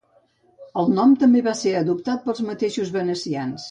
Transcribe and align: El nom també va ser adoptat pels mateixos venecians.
El 0.83 0.89
nom 0.95 1.13
també 1.25 1.45
va 1.51 1.55
ser 1.61 1.77
adoptat 1.85 2.27
pels 2.27 2.45
mateixos 2.53 2.95
venecians. 3.01 3.59